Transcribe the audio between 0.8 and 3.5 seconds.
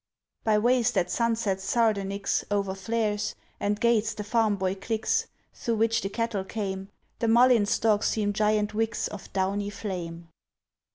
that sunset's sardonyx O'erflares,